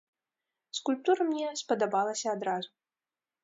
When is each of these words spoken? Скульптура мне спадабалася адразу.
Скульптура 0.77 1.29
мне 1.29 1.53
спадабалася 1.61 2.27
адразу. 2.35 2.69